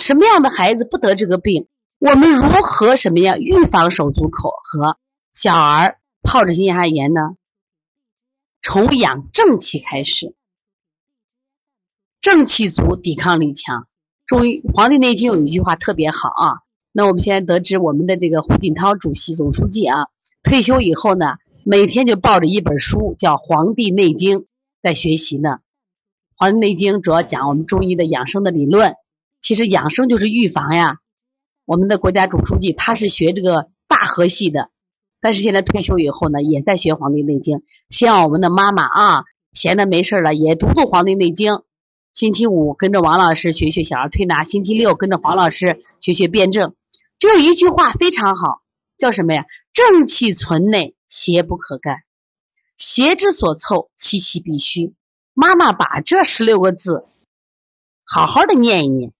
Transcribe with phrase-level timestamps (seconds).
[0.00, 1.68] 什么样的孩子不得这个病？
[1.98, 4.96] 我们如何什么样预防手足口和
[5.32, 7.36] 小儿疱疹性咽炎呢？
[8.62, 10.34] 从养正气开始，
[12.20, 13.86] 正气足，抵抗力强。
[14.26, 16.46] 中医《黄帝内经》有一句话特别好啊。
[16.92, 20.06] 那我们现在得知，我们的这个胡锦涛主席、总书记啊，
[20.42, 24.38] 退休以后呢，每天就抱着一本书，叫《黄帝内经》，
[24.82, 25.50] 在学习呢。
[26.34, 28.94] 《黄帝内经》主要讲我们中医的养生的理论。
[29.40, 30.98] 其实养生就是预防呀。
[31.64, 34.70] 我们的国家总书记他是学这个大河系的，
[35.20, 37.58] 但是现在退休以后呢，也在学《黄帝内经》。
[37.88, 41.52] 希望我们的妈妈啊，闲的没事了也读读《黄帝内经》。
[42.12, 46.74] 星期五跟着王老师学学小儿推拿，星期六跟着黄老师学学辩证。
[47.20, 48.62] 只有一句话非常好，
[48.98, 49.46] 叫什么呀？
[49.72, 51.98] 正气存内，邪不可干。
[52.76, 54.94] 邪之所凑，其气必虚。
[55.34, 57.06] 妈妈把这十六个字
[58.04, 59.12] 好好的念一念。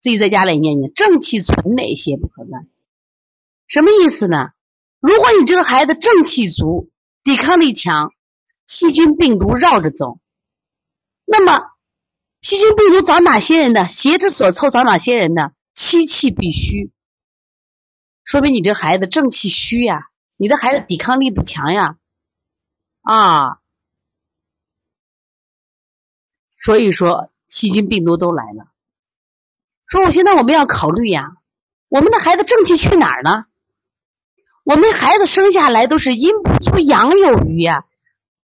[0.00, 2.68] 自己在家里念念，正气存内，邪不可干。
[3.66, 4.50] 什么意思呢？
[5.00, 6.90] 如果你这个孩子正气足，
[7.22, 8.12] 抵抗力强，
[8.66, 10.20] 细菌病毒绕着走，
[11.24, 11.70] 那么
[12.40, 13.88] 细菌病毒找哪些人呢？
[13.88, 15.52] 邪之所凑找哪些人呢？
[15.74, 16.92] 七气必虚，
[18.24, 21.98] 说明你这孩子正气虚呀，你的孩子抵抗力不强呀，
[23.02, 23.60] 啊，
[26.56, 28.72] 所以说细菌病毒都来了。
[29.88, 31.32] 说我现在我们要考虑呀，
[31.88, 33.46] 我们的孩子正气去哪儿呢？
[34.62, 37.86] 我们孩子生下来都是阴不足阳有余呀，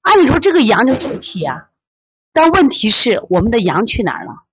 [0.00, 1.70] 按理说这个阳就正气呀，
[2.32, 4.44] 但问题是我们的阳去哪儿了？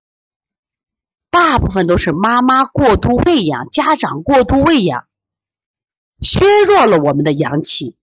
[1.30, 5.06] 大部分都是妈妈过度喂养，家长过度喂养，
[6.20, 7.95] 削弱了我们的阳气，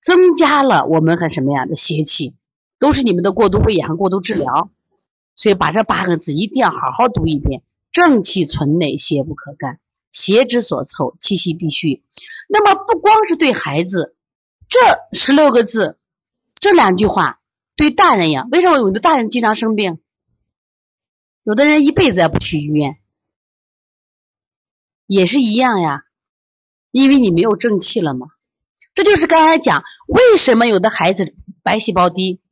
[0.00, 2.34] 增加了我们很什么样的邪气？
[2.80, 4.70] 都是你们的过度喂养、过度治疗，
[5.36, 7.62] 所以把这八个字一定要好好读一遍。
[7.96, 9.76] 正气存内，邪不可干；
[10.10, 12.04] 邪之所凑，气息必虚。
[12.46, 14.14] 那么不光是对孩子，
[14.68, 14.78] 这
[15.18, 15.98] 十六个字，
[16.56, 17.40] 这两句话
[17.74, 18.46] 对大人呀。
[18.52, 19.98] 为什么有的大人经常生病？
[21.42, 22.98] 有的人一辈子也不去医院，
[25.06, 26.04] 也是一样呀。
[26.90, 28.26] 因为你没有正气了嘛。
[28.92, 32.42] 这就是刚才讲，为什么有的孩子白细胞低？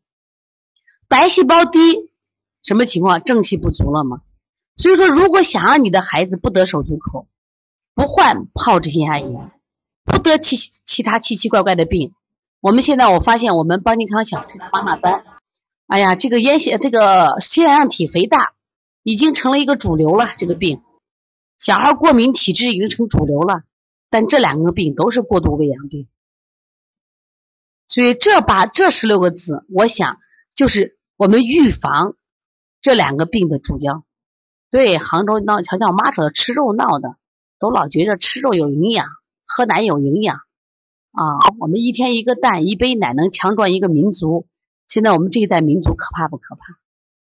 [1.06, 2.14] 白细胞低，
[2.62, 3.22] 什么情况？
[3.22, 4.22] 正气不足了吗？
[4.76, 7.28] 所以说，如果想让你的孩子不得手足口，
[7.94, 9.52] 不患疱疹性咽炎，
[10.04, 12.12] 不得其其他奇奇怪怪的病，
[12.60, 15.24] 我们现在我发现我们邦尼康小儿妈妈班，
[15.86, 18.54] 哎呀，这个咽腺这个腺样体肥大
[19.02, 20.34] 已经成了一个主流了。
[20.38, 20.82] 这个病，
[21.58, 23.62] 小孩过敏体质已经成主流了。
[24.10, 26.06] 但这两个病都是过度喂养病，
[27.88, 30.18] 所以这把这十六个字，我想
[30.54, 32.14] 就是我们预防
[32.80, 34.04] 这两个病的主要。
[34.74, 37.14] 对，杭州闹，瞧瞧我妈说的，吃肉闹的，
[37.60, 39.06] 都老觉着吃肉有营养，
[39.46, 40.38] 喝奶有营养，
[41.12, 41.22] 啊，
[41.60, 44.48] 我们一天一个蛋，一杯奶能强壮一个民族。
[44.88, 46.74] 现在我们这一代民族可怕不可怕？